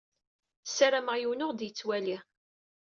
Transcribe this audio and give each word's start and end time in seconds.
Sarameɣ 0.65 1.15
yiwen 1.17 1.43
ur 1.45 1.51
aɣ-d-yettwali. 1.51 2.17